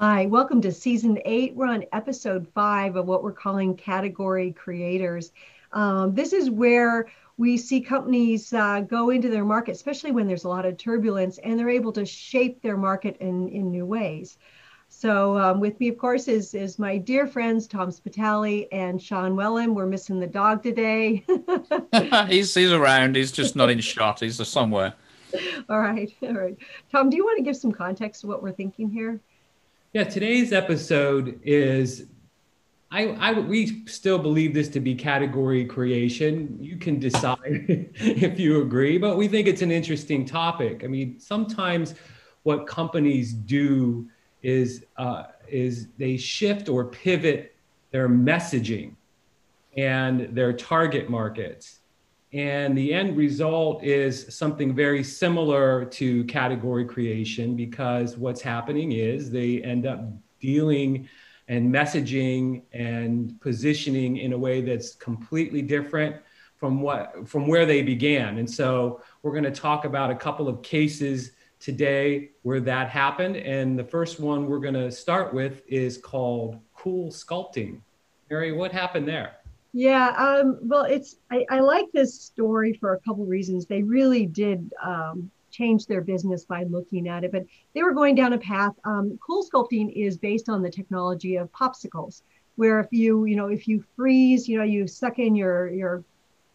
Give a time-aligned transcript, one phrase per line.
[0.00, 1.56] Hi, welcome to season eight.
[1.56, 5.32] We're on episode five of what we're calling category creators.
[5.72, 10.44] Um, this is where we see companies uh, go into their market, especially when there's
[10.44, 14.38] a lot of turbulence, and they're able to shape their market in, in new ways.
[14.88, 19.32] So um, with me, of course, is is my dear friends Tom Spitale and Sean
[19.34, 19.74] Wellen.
[19.74, 21.24] We're missing the dog today.
[22.28, 23.16] he's he's around.
[23.16, 24.20] He's just not in shot.
[24.20, 24.94] He's somewhere.
[25.68, 26.56] All right, all right.
[26.92, 29.20] Tom, do you want to give some context to what we're thinking here?
[29.94, 32.08] Yeah, today's episode is
[32.90, 36.58] I, I we still believe this to be category creation.
[36.60, 37.38] You can decide
[37.94, 40.82] if you agree, but we think it's an interesting topic.
[40.84, 41.94] I mean, sometimes
[42.42, 44.06] what companies do
[44.42, 47.56] is uh, is they shift or pivot
[47.90, 48.94] their messaging
[49.74, 51.77] and their target markets.
[52.32, 59.30] And the end result is something very similar to category creation because what's happening is
[59.30, 60.00] they end up
[60.38, 61.08] dealing
[61.48, 66.16] and messaging and positioning in a way that's completely different
[66.56, 68.38] from what from where they began.
[68.38, 73.36] And so we're going to talk about a couple of cases today where that happened.
[73.36, 77.80] And the first one we're going to start with is called cool sculpting.
[78.28, 79.37] Mary, what happened there?
[79.72, 83.66] Yeah, um, well, it's I, I, like this story for a couple reasons.
[83.66, 88.14] They really did um, change their business by looking at it, but they were going
[88.14, 88.72] down a path.
[88.84, 92.22] Um, cool sculpting is based on the technology of popsicles,
[92.56, 96.02] where if you you know if you freeze, you know you suck in your your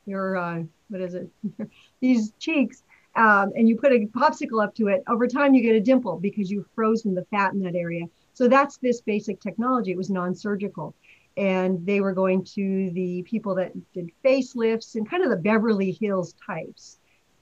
[0.07, 1.29] your uh, what is it
[2.01, 2.81] these cheeks,
[3.15, 5.03] um, and you put a popsicle up to it.
[5.07, 8.05] Over time, you get a dimple because you've frozen the fat in that area.
[8.33, 9.91] So that's this basic technology.
[9.91, 10.95] It was non-surgical
[11.37, 15.91] and they were going to the people that did facelifts and kind of the Beverly
[15.91, 16.99] Hills types.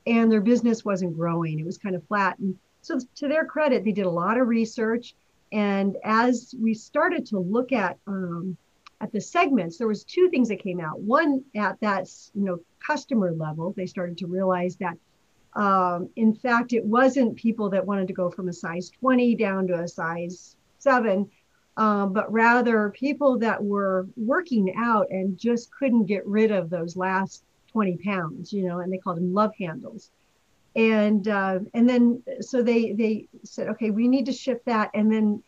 [0.07, 2.39] And their business wasn't growing, it was kind of flat.
[2.39, 5.13] And so, to their credit, they did a lot of research.
[5.51, 8.57] And as we started to look at um,
[9.01, 10.99] at the segments, there was two things that came out.
[10.99, 14.97] One, at that you know customer level, they started to realize that
[15.53, 19.67] um, in fact, it wasn't people that wanted to go from a size 20 down
[19.67, 21.29] to a size seven
[21.77, 26.97] um, but rather people that were working out and just couldn't get rid of those
[26.97, 30.11] last 20 pounds, you know, and they called them love handles.
[30.75, 34.89] And uh, and then so they they said, okay, we need to shift that.
[34.93, 35.43] And then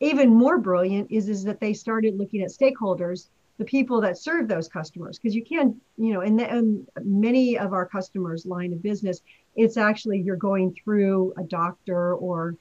[0.00, 3.28] even more brilliant is is that they started looking at stakeholders,
[3.58, 7.72] the people that serve those customers, because you can't, you know, and, and many of
[7.72, 9.20] our customers' line of business,
[9.56, 12.54] it's actually you're going through a doctor or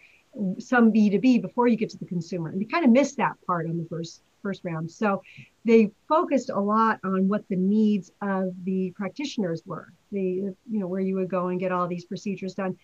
[0.59, 2.49] some B2B before you get to the consumer.
[2.49, 4.89] And we kind of missed that part on the first first round.
[4.89, 5.21] So
[5.65, 9.91] they focused a lot on what the needs of the practitioners were.
[10.11, 12.77] The you know where you would go and get all these procedures done.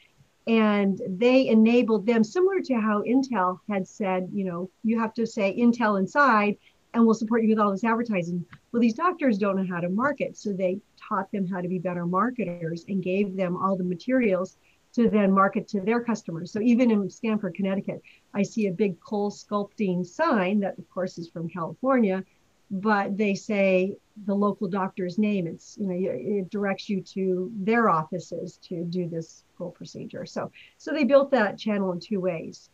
[0.46, 5.26] And they enabled them similar to how Intel had said, you know, you have to
[5.26, 6.58] say Intel inside
[6.94, 8.46] and we'll support you with all this advertising.
[8.72, 10.38] Well, these doctors don't know how to market.
[10.38, 14.58] So they taught them how to be better marketers and gave them all the materials
[14.94, 16.52] to then market to their customers.
[16.52, 18.02] So even in Stamford, Connecticut,
[18.34, 22.24] I see a big CoolSculpting sign that, of course, is from California,
[22.70, 23.96] but they say
[24.26, 25.48] the local doctor's name.
[25.48, 30.26] It's you know it directs you to their offices to do this full procedure.
[30.26, 32.70] So so they built that channel in two ways.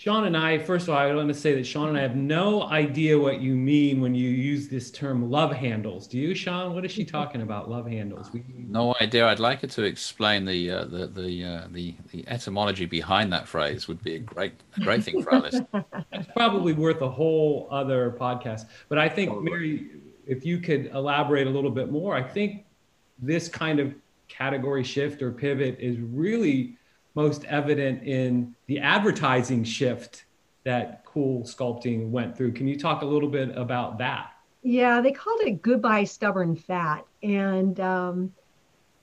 [0.00, 2.16] Sean and I, first of all, I want to say that Sean and I have
[2.16, 6.06] no idea what you mean when you use this term love handles.
[6.06, 6.74] Do you, Sean?
[6.74, 7.68] What is she talking about?
[7.68, 8.32] Love handles?
[8.32, 8.42] We...
[8.56, 9.26] No idea.
[9.26, 13.46] I'd like her to explain the uh, the the, uh, the the etymology behind that
[13.46, 13.88] phrase.
[13.88, 15.66] Would be a great a great thing for our listeners.
[16.12, 18.68] It's probably worth a whole other podcast.
[18.88, 19.90] But I think Mary,
[20.26, 22.64] if you could elaborate a little bit more, I think
[23.18, 23.92] this kind of
[24.28, 26.78] category shift or pivot is really
[27.14, 30.24] most evident in the advertising shift
[30.64, 32.52] that cool sculpting went through.
[32.52, 34.32] Can you talk a little bit about that?
[34.62, 37.04] Yeah, they called it goodbye stubborn fat.
[37.22, 38.32] And um,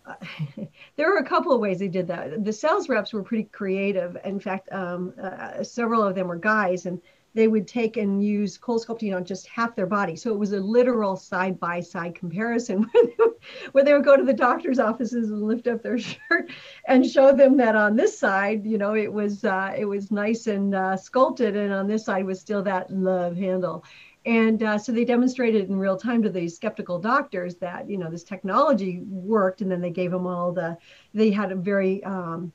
[0.96, 2.44] there were a couple of ways they did that.
[2.44, 4.18] The sales reps were pretty creative.
[4.24, 7.02] In fact, um, uh, several of them were guys, and
[7.38, 10.16] they would take and use CoolSculpting on just half their body.
[10.16, 13.34] So it was a literal side by side comparison where they, would,
[13.74, 16.50] where they would go to the doctor's offices and lift up their shirt
[16.88, 20.48] and show them that on this side, you know, it was uh, it was nice
[20.48, 23.86] and uh, sculpted, and on this side was still that love handle.
[24.26, 28.10] And uh, so they demonstrated in real time to these skeptical doctors that you know
[28.10, 30.76] this technology worked, and then they gave them all the.
[31.14, 32.52] They had a very um,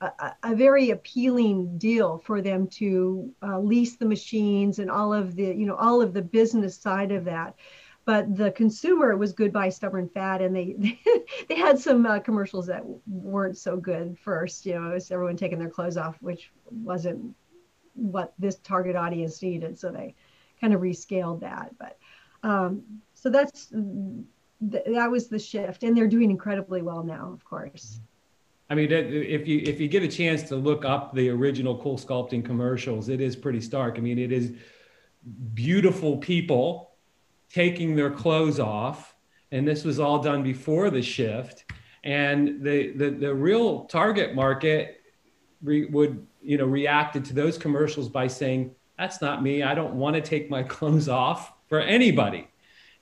[0.00, 5.44] a, very appealing deal for them to uh, lease the machines and all of the
[5.44, 7.54] you know all of the business side of that
[8.04, 10.98] but the consumer was goodbye stubborn fat and they
[11.48, 15.36] they, had some uh, commercials that weren't so good first you know it was everyone
[15.36, 17.34] taking their clothes off which wasn't
[17.96, 19.78] what this target audience needed.
[19.78, 20.14] So they
[20.60, 21.74] kind of rescaled that.
[21.78, 21.98] But
[22.42, 22.82] um,
[23.14, 28.00] so that's th- that was the shift, and they're doing incredibly well now, of course.
[28.68, 31.96] I mean, if you if you get a chance to look up the original Cool
[31.96, 33.96] Sculpting commercials, it is pretty stark.
[33.96, 34.52] I mean, it is
[35.54, 36.90] beautiful people
[37.48, 39.14] taking their clothes off,
[39.52, 41.64] and this was all done before the shift.
[42.02, 45.00] And the the, the real target market
[45.62, 49.62] re, would you know reacted to those commercials by saying, "That's not me.
[49.62, 52.48] I don't want to take my clothes off for anybody."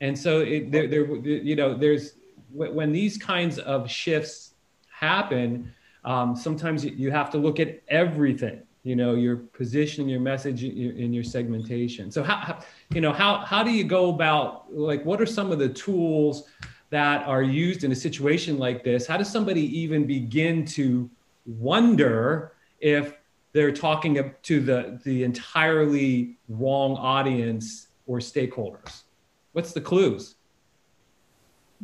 [0.02, 2.16] And so, it, there, there, you know, there's
[2.52, 4.53] when these kinds of shifts
[4.98, 5.72] happen,
[6.04, 8.62] um, sometimes you have to look at everything.
[8.82, 12.10] You know, your positioning, your message, in your segmentation.
[12.10, 12.60] So, how,
[12.90, 16.44] you know, how how do you go about like what are some of the tools
[16.90, 19.06] that are used in a situation like this?
[19.06, 21.08] How does somebody even begin to
[21.46, 23.14] wonder if
[23.54, 29.04] they're talking to the the entirely wrong audience or stakeholders?
[29.52, 30.34] What's the clues?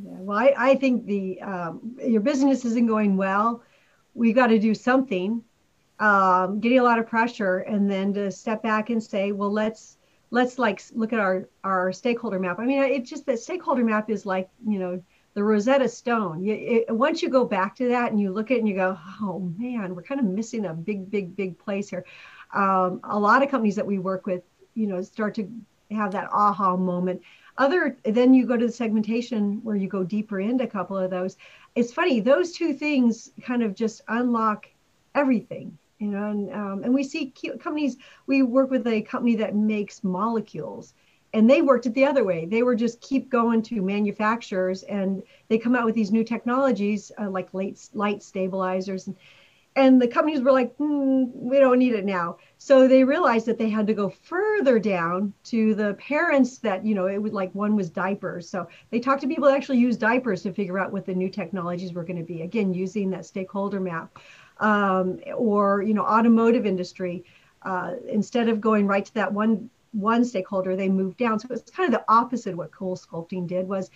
[0.02, 3.62] Yeah, well, I, I think the um, your business isn't going well.
[4.14, 5.42] We've got to do something.
[5.98, 9.98] Um, getting a lot of pressure, and then to step back and say, well, let's
[10.30, 12.58] let's like look at our our stakeholder map.
[12.58, 15.02] I mean, it's just that stakeholder map is like you know
[15.34, 16.42] the Rosetta Stone.
[16.42, 18.74] You, it, once you go back to that and you look at it and you
[18.74, 22.04] go, oh man, we're kind of missing a big, big, big place here.
[22.54, 24.42] Um, a lot of companies that we work with,
[24.74, 25.48] you know, start to
[25.90, 27.22] have that aha moment.
[27.58, 31.10] Other then you go to the segmentation where you go deeper into a couple of
[31.10, 31.36] those.
[31.74, 34.66] It's funny those two things kind of just unlock
[35.14, 37.96] everything you know and um, and we see companies
[38.26, 40.94] we work with a company that makes molecules
[41.32, 42.44] and they worked it the other way.
[42.44, 47.12] They were just keep going to manufacturers and they come out with these new technologies
[47.20, 49.16] uh, like light light stabilizers and
[49.80, 52.36] and the companies were like mm, we don't need it now.
[52.58, 56.94] So they realized that they had to go further down to the parents that you
[56.94, 58.48] know it was like one was diapers.
[58.48, 61.30] So they talked to people that actually use diapers to figure out what the new
[61.30, 62.42] technologies were going to be.
[62.42, 64.18] Again using that stakeholder map
[64.58, 67.24] um, or you know automotive industry
[67.62, 71.38] uh, instead of going right to that one one stakeholder they moved down.
[71.38, 73.90] So it's kind of the opposite what cool sculpting did was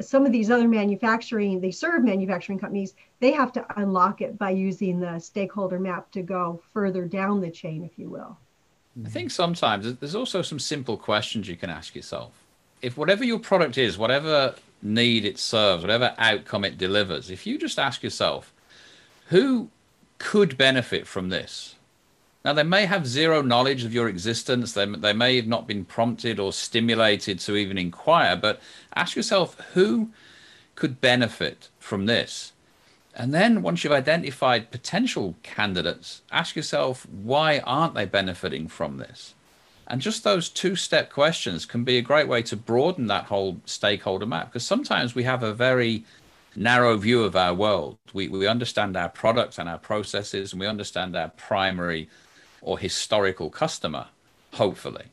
[0.00, 4.50] some of these other manufacturing, they serve manufacturing companies, they have to unlock it by
[4.50, 8.36] using the stakeholder map to go further down the chain, if you will.
[9.04, 12.32] I think sometimes there's also some simple questions you can ask yourself.
[12.82, 17.58] If whatever your product is, whatever need it serves, whatever outcome it delivers, if you
[17.58, 18.52] just ask yourself,
[19.28, 19.70] who
[20.18, 21.75] could benefit from this?
[22.46, 24.72] Now, they may have zero knowledge of your existence.
[24.72, 28.60] They, they may have not been prompted or stimulated to even inquire, but
[28.94, 30.10] ask yourself who
[30.76, 32.52] could benefit from this?
[33.16, 39.34] And then once you've identified potential candidates, ask yourself, why aren't they benefiting from this?
[39.88, 43.60] And just those two step questions can be a great way to broaden that whole
[43.64, 46.04] stakeholder map because sometimes we have a very
[46.54, 47.98] narrow view of our world.
[48.12, 52.08] We, we understand our products and our processes, and we understand our primary
[52.66, 54.08] or historical customer,
[54.54, 55.06] hopefully.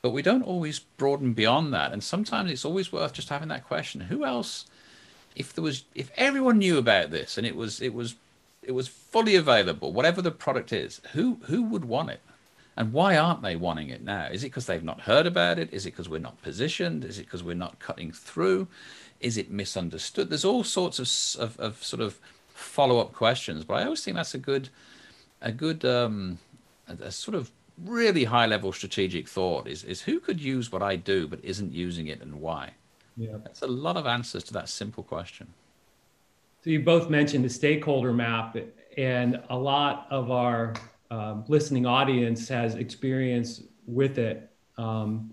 [0.00, 1.92] But we don't always broaden beyond that.
[1.92, 4.00] And sometimes it's always worth just having that question.
[4.00, 4.66] Who else,
[5.36, 8.16] if there was if everyone knew about this and it was it was
[8.62, 12.20] it was fully available, whatever the product is, who who would want it?
[12.76, 14.26] And why aren't they wanting it now?
[14.32, 15.72] Is it because they've not heard about it?
[15.72, 17.04] Is it because we're not positioned?
[17.04, 18.66] Is it because we're not cutting through?
[19.20, 20.28] Is it misunderstood?
[20.28, 22.18] There's all sorts of, of, of sort of
[22.48, 24.70] follow up questions, but I always think that's a good
[25.40, 26.38] a good um,
[26.88, 27.50] a, a sort of
[27.84, 31.72] really high level strategic thought is is who could use what I do but isn't
[31.72, 32.70] using it and why?
[33.16, 33.36] Yeah.
[33.42, 35.48] That's a lot of answers to that simple question.
[36.62, 38.56] So you both mentioned the stakeholder map
[38.96, 40.74] and a lot of our
[41.10, 44.50] um, listening audience has experience with it.
[44.78, 45.32] Um,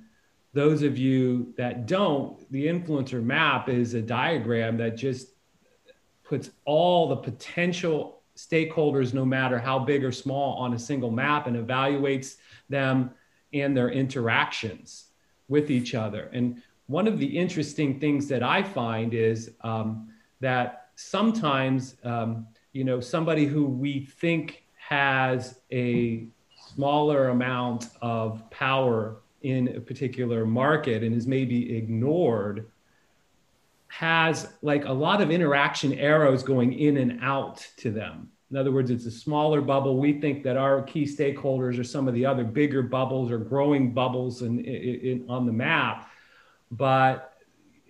[0.54, 5.30] those of you that don't, the influencer map is a diagram that just
[6.24, 11.48] puts all the potential stakeholders, no matter how big or small, on a single map
[11.48, 12.38] and evaluates
[12.70, 13.12] them
[13.54, 15.08] and their interactions
[15.48, 16.30] with each other.
[16.34, 22.84] And one of the interesting things that I find is um, that sometimes, um, you
[22.84, 26.28] know, somebody who we think has a
[26.74, 32.71] smaller amount of power in a particular market and is maybe ignored
[34.02, 38.32] has like a lot of interaction arrows going in and out to them.
[38.50, 40.00] In other words, it's a smaller bubble.
[40.00, 43.94] We think that our key stakeholders are some of the other bigger bubbles or growing
[43.94, 46.10] bubbles in, in, in, on the map.
[46.72, 47.38] But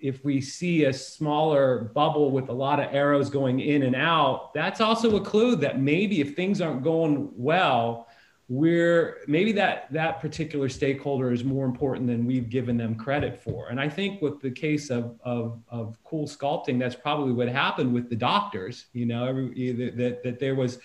[0.01, 4.53] if we see a smaller bubble with a lot of arrows going in and out,
[4.53, 8.09] that's also a clue that maybe if things aren't going well,
[8.51, 13.69] we're maybe that that particular stakeholder is more important than we've given them credit for.
[13.69, 17.93] And i think with the case of of, of cool sculpting that's probably what happened
[17.93, 20.79] with the doctors you know every, that, that there was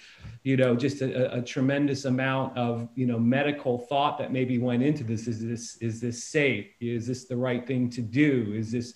[0.45, 4.85] you know just a, a tremendous amount of you know medical thought that maybe went
[4.85, 5.27] into this.
[5.27, 6.69] Is this is this safe?
[6.81, 8.53] Is this the right thing to do?
[8.55, 8.95] Is this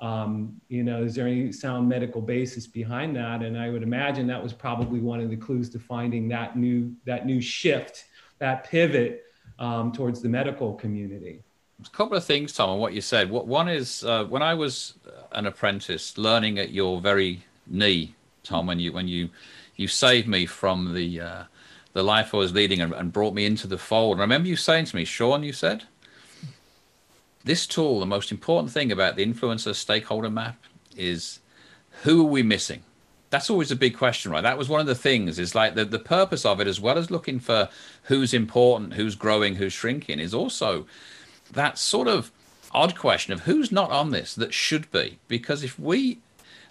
[0.00, 3.42] um, you know, is there any sound medical basis behind that?
[3.42, 6.94] And I would imagine that was probably one of the clues to finding that new
[7.04, 8.04] that new shift,
[8.38, 9.24] that pivot
[9.58, 11.42] um, towards the medical community.
[11.84, 13.30] A couple of things, Tom, on what you said.
[13.30, 14.94] What one is uh, when I was
[15.32, 19.28] an apprentice, learning at your very knee, Tom, when you when you
[19.76, 21.44] you saved me from the uh,
[21.92, 24.14] the life I was leading and, and brought me into the fold.
[24.14, 25.84] And I remember you saying to me, Sean, you said,
[27.44, 30.62] this tool, the most important thing about the influencer stakeholder map
[30.96, 31.40] is
[32.02, 32.82] who are we missing?
[33.30, 34.40] That's always a big question, right?
[34.40, 36.96] That was one of the things is like the, the purpose of it, as well
[36.96, 37.68] as looking for
[38.04, 40.86] who's important, who's growing, who's shrinking, is also
[41.52, 42.30] that sort of
[42.72, 45.18] odd question of who's not on this that should be.
[45.28, 46.18] Because if we,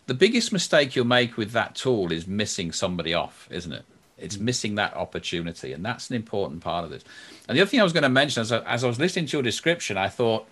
[0.08, 3.86] the biggest mistake you'll make with that tool is missing somebody off, isn't it?
[4.18, 4.42] It's mm.
[4.42, 5.74] missing that opportunity.
[5.74, 7.04] And that's an important part of this.
[7.48, 9.28] And the other thing I was going to mention, as I, as I was listening
[9.28, 10.48] to your description, I thought,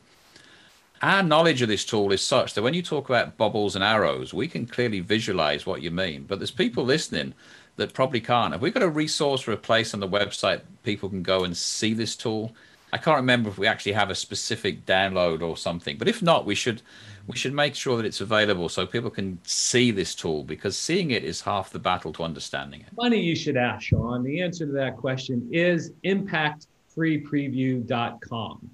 [1.02, 4.34] our knowledge of this tool is such that when you talk about bubbles and arrows,
[4.34, 6.24] we can clearly visualize what you mean.
[6.24, 7.34] But there's people listening
[7.76, 8.54] that probably can't.
[8.54, 11.56] Have we got a resource or a place on the website people can go and
[11.56, 12.54] see this tool?
[12.94, 16.46] I can't remember if we actually have a specific download or something, but if not,
[16.46, 16.82] we should
[17.28, 21.12] we should make sure that it's available so people can see this tool because seeing
[21.12, 22.88] it is half the battle to understanding it.
[22.96, 24.24] Funny you should ask, Sean.
[24.24, 28.70] The answer to that question is impactfreepreview.com.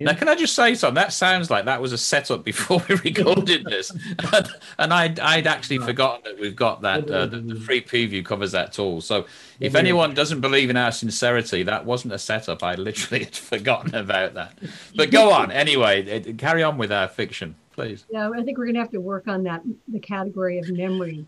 [0.00, 0.96] Now, can I just say something?
[0.96, 4.48] That sounds like that was a setup before we recorded this, and,
[4.78, 7.08] and I'd, I'd actually forgotten that we've got that.
[7.08, 9.00] Uh, the, the, free preview covers that tool.
[9.00, 9.26] So,
[9.60, 12.64] if anyone doesn't believe in our sincerity, that wasn't a setup.
[12.64, 14.58] I literally had forgotten about that.
[14.96, 16.32] But go on anyway.
[16.34, 18.04] Carry on with our fiction, please.
[18.10, 19.62] Yeah, I think we're going to have to work on that.
[19.86, 21.24] The category of memory.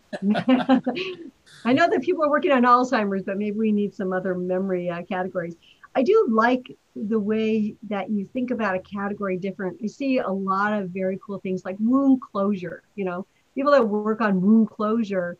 [1.63, 4.89] I know that people are working on Alzheimer's, but maybe we need some other memory
[4.89, 5.55] uh, categories.
[5.95, 9.79] I do like the way that you think about a category different.
[9.83, 12.83] I see a lot of very cool things like wound closure.
[12.95, 15.37] You know, people that work on wound closure,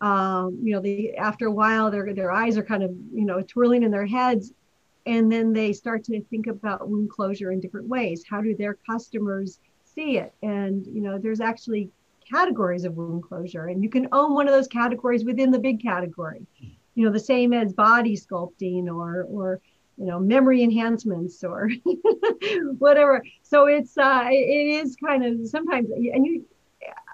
[0.00, 3.42] um, you know, they after a while their their eyes are kind of you know
[3.42, 4.52] twirling in their heads,
[5.06, 8.24] and then they start to think about wound closure in different ways.
[8.28, 10.34] How do their customers see it?
[10.42, 11.90] And you know, there's actually
[12.28, 15.82] categories of wound closure, and you can own one of those categories within the big
[15.82, 16.46] category.
[16.94, 19.60] You know, the same as body sculpting or or
[20.00, 21.70] you know memory enhancements or
[22.78, 24.34] whatever so it's uh it
[24.84, 26.44] is kind of sometimes and you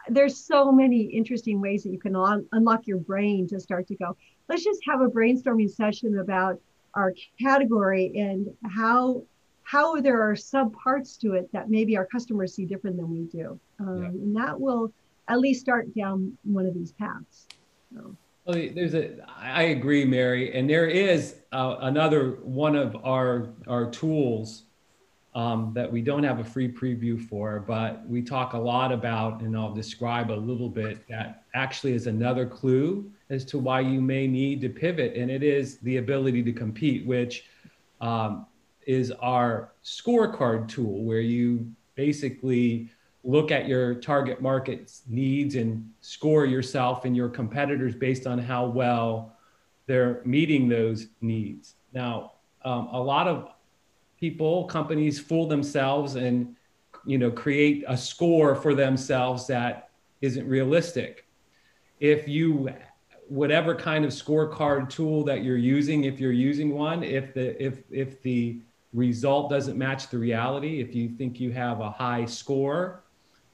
[0.09, 3.97] there's so many interesting ways that you can un- unlock your brain to start to
[3.97, 4.17] go
[4.49, 6.61] let's just have a brainstorming session about
[6.95, 9.21] our category and how
[9.65, 13.25] how there are sub parts to it that maybe our customers see different than we
[13.25, 14.09] do um, yeah.
[14.09, 14.93] and that will
[15.27, 17.49] at least start down one of these paths
[17.93, 18.17] so.
[18.47, 19.17] Well, there's a.
[19.37, 24.63] I agree, Mary, and there is uh, another one of our our tools
[25.35, 29.41] um, that we don't have a free preview for, but we talk a lot about,
[29.41, 31.07] and I'll describe a little bit.
[31.09, 35.43] That actually is another clue as to why you may need to pivot, and it
[35.43, 37.47] is the ability to compete, which
[38.01, 38.47] um,
[38.87, 42.91] is our scorecard tool, where you basically
[43.27, 48.67] look at your target market's needs and score yourself and your competitors based on how
[48.67, 49.37] well
[49.87, 51.75] they're meeting those needs.
[51.93, 53.49] Now, um, a lot of
[54.19, 56.55] people, companies fool themselves and
[57.05, 59.91] you know create a score for themselves that
[60.21, 61.27] isn't realistic.
[61.99, 62.71] If you
[63.29, 67.83] whatever kind of scorecard tool that you're using, if you're using one, if the if
[67.91, 68.61] if the
[68.93, 73.03] result doesn't match the reality, if you think you have a high score,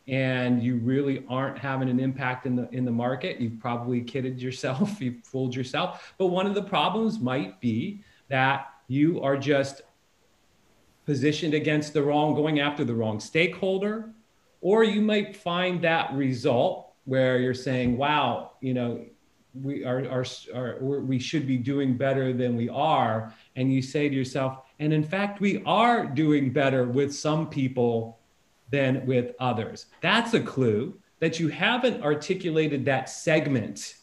[0.08, 3.40] and you really aren't having an impact in the in the market.
[3.40, 6.14] You've probably kidded yourself you've fooled yourself.
[6.18, 9.82] But one of the problems might be that you are just
[11.06, 14.10] positioned against the wrong going after the wrong stakeholder
[14.60, 19.04] or you might find that result where you're saying wow you know
[19.54, 24.08] we are, are, are we should be doing better than we are and you say
[24.08, 28.18] to yourself and in fact we are doing better with some people
[28.72, 29.86] than with others.
[30.00, 33.94] That's a clue that you haven't articulated that segment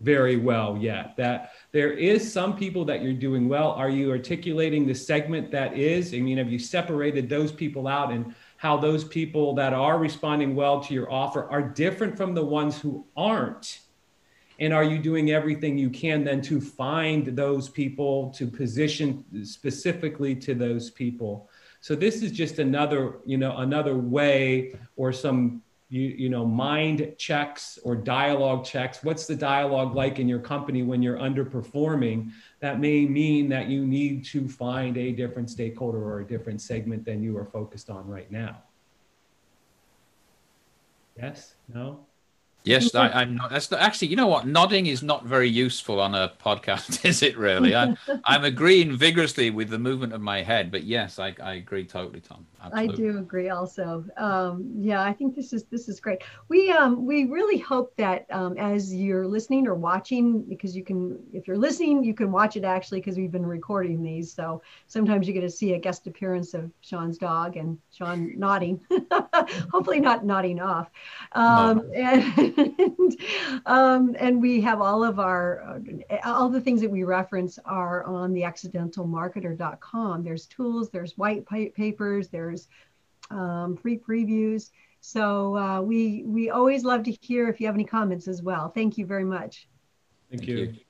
[0.00, 1.16] very well yet.
[1.16, 3.72] That there is some people that you're doing well.
[3.72, 6.14] Are you articulating the segment that is?
[6.14, 10.54] I mean, have you separated those people out and how those people that are responding
[10.54, 13.80] well to your offer are different from the ones who aren't?
[14.60, 20.36] And are you doing everything you can then to find those people, to position specifically
[20.36, 21.50] to those people?
[21.84, 27.14] So this is just another, you know, another way or some you, you know mind
[27.18, 29.04] checks or dialogue checks.
[29.04, 32.30] What's the dialogue like in your company when you're underperforming?
[32.60, 37.04] That may mean that you need to find a different stakeholder or a different segment
[37.04, 38.62] than you are focused on right now.
[41.18, 41.56] Yes?
[41.68, 42.06] No
[42.64, 43.50] Yes, I, am not.
[43.50, 44.46] That's not, actually, you know what?
[44.46, 47.36] Nodding is not very useful on a podcast, is it?
[47.36, 47.94] Really, I,
[48.26, 50.70] am agreeing vigorously with the movement of my head.
[50.70, 52.46] But yes, I, I agree totally, Tom.
[52.64, 52.94] Absolutely.
[52.94, 53.50] I do agree.
[53.50, 56.22] Also, um, yeah, I think this is this is great.
[56.48, 61.18] We um, we really hope that um, as you're listening or watching, because you can,
[61.34, 64.32] if you're listening, you can watch it actually because we've been recording these.
[64.32, 68.80] So sometimes you get to see a guest appearance of Sean's dog and Sean nodding.
[69.70, 70.88] Hopefully, not nodding off.
[71.36, 71.42] No.
[71.42, 73.16] Um, and, and,
[73.66, 75.80] um, and we have all of our,
[76.10, 80.22] uh, all the things that we reference are on the accidentalmarketer.com.
[80.22, 82.68] There's tools, there's white papers, there's
[83.30, 84.70] um, free previews.
[85.00, 88.70] So uh, we, we always love to hear if you have any comments as well.
[88.70, 89.68] Thank you very much.
[90.30, 90.66] Thank you.
[90.66, 90.83] Thank you.